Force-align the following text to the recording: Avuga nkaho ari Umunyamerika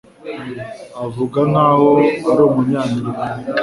Avuga 1.05 1.39
nkaho 1.49 1.89
ari 2.29 2.41
Umunyamerika 2.49 3.25